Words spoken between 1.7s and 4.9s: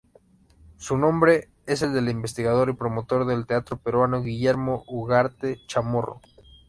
el del investigador y promotor del teatro peruano Guillermo